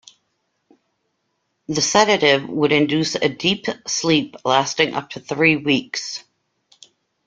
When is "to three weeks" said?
5.11-6.23